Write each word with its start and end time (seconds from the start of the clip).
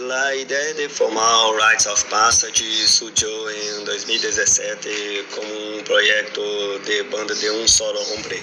A 0.00 0.34
ideia 0.34 0.74
de 0.74 0.88
formar 0.88 1.46
o 1.46 1.56
Rites 1.56 1.86
of 1.86 2.04
Passage 2.06 2.88
surgiu 2.88 3.50
em 3.50 3.84
2017 3.84 5.24
como 5.32 5.78
um 5.78 5.84
projeto 5.84 6.80
de 6.84 7.04
banda 7.04 7.32
de 7.32 7.48
um 7.50 7.68
solo 7.68 8.00
hombre. 8.10 8.42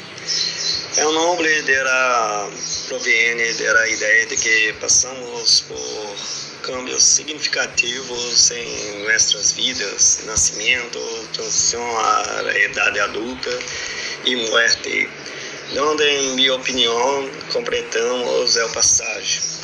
É 0.95 1.05
um 1.05 1.11
nome 1.11 1.61
dela 1.63 2.49
proviene 2.87 3.53
da 3.53 3.89
ideia 3.89 4.25
de 4.27 4.37
que 4.37 4.73
passamos 4.79 5.65
por 5.67 6.15
cambios 6.61 7.03
significativos 7.03 8.51
em 8.51 9.03
nossas 9.11 9.51
vidas, 9.51 10.21
nascimento, 10.25 10.99
transição 11.33 11.83
à 11.99 12.57
idade 12.59 12.97
adulta 13.01 13.59
e 14.23 14.37
morte, 14.49 15.09
onde, 15.77 16.03
em 16.05 16.35
minha 16.35 16.55
opinião, 16.55 17.29
completamos 17.51 18.55
o 18.55 18.69
passagem. 18.69 19.60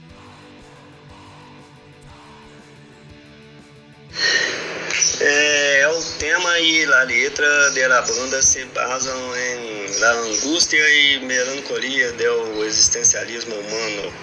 E 6.59 6.85
a 6.85 7.03
letra 7.03 7.71
da 7.71 8.01
banda 8.01 8.41
se 8.41 8.65
basam 8.65 9.37
em 9.37 9.99
la 9.99 10.11
angústia 10.11 10.89
e 10.89 11.19
melancolia 11.19 12.11
do 12.13 12.65
existencialismo 12.65 13.53
humano. 13.53 14.13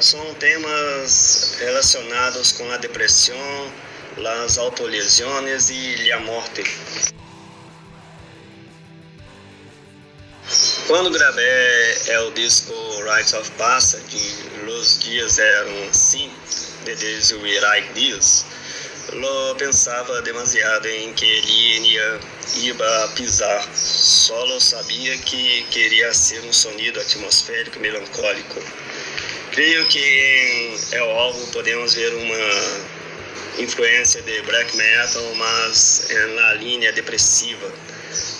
São 0.00 0.34
temas 0.34 1.56
relacionados 1.58 2.52
com 2.52 2.70
a 2.70 2.76
depressão, 2.76 3.72
as 4.44 4.58
autolesiones 4.58 5.70
e 5.70 6.12
a 6.12 6.20
morte. 6.20 6.62
Quando 10.86 11.10
gravei 11.10 12.16
o 12.28 12.30
disco 12.30 12.72
Rites 13.02 13.34
of 13.34 13.50
Passage, 13.52 14.44
Los 14.64 15.00
Dias 15.00 15.38
Eram 15.38 15.88
Assim, 15.90 16.30
de 16.84 16.94
Desiree 16.94 17.88
Dias, 17.92 18.46
Lo 19.12 19.54
pensava 19.54 20.20
demasiado 20.22 20.88
em 20.88 21.12
que 21.12 21.24
ele 21.24 21.92
ia, 21.92 22.20
ia 22.56 23.08
pisar. 23.14 23.68
Solo 23.72 24.60
sabia 24.60 25.16
que 25.18 25.62
queria 25.70 26.12
ser 26.12 26.40
um 26.40 26.52
sonido 26.52 27.00
atmosférico 27.00 27.78
melancólico. 27.78 28.60
Creio 29.52 29.86
que 29.86 29.98
em 29.98 30.96
El 30.96 31.10
Álbum 31.10 31.46
podemos 31.52 31.94
ver 31.94 32.12
uma 32.14 33.62
influência 33.62 34.20
de 34.22 34.42
black 34.42 34.76
metal, 34.76 35.34
mas 35.36 36.08
na 36.34 36.54
linha 36.54 36.92
depressiva, 36.92 37.72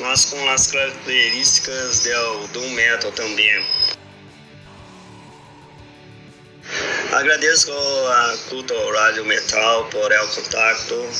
mas 0.01 0.27
com 0.27 0.49
as 0.51 0.67
características 0.67 2.01
do 2.01 2.49
doom 2.49 2.71
metal 2.71 3.13
também. 3.13 3.65
Agradeço 7.17 7.73
a 7.73 8.37
Culto 8.51 8.75
Rádio 8.91 9.25
Metal 9.25 9.87
por 9.87 10.13
el 10.13 10.27
contacto 10.29 11.11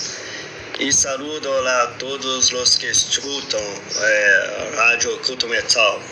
e 0.79 0.93
saludo 0.93 1.51
a 1.51 1.87
todos 1.99 2.53
os 2.53 2.77
que 2.77 2.89
escutam 2.89 3.59
eh, 4.03 4.73
Rádio 4.77 5.17
Culto 5.21 5.49
Metal 5.49 6.03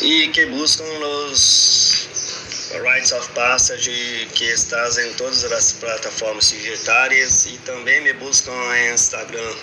e 0.00 0.26
que 0.30 0.46
buscam 0.46 0.82
os 0.82 2.08
Rites 2.72 3.12
of 3.12 3.30
Passage 3.34 4.28
que 4.34 4.46
estás 4.46 4.98
em 4.98 5.12
todas 5.12 5.44
as 5.44 5.74
plataformas 5.74 6.50
digitais 6.50 7.46
e 7.46 7.58
também 7.58 8.00
me 8.00 8.12
buscam 8.14 8.52
em 8.78 8.94
Instagram. 8.94 9.54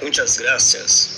Muitas 0.00 0.38
graças. 0.38 1.15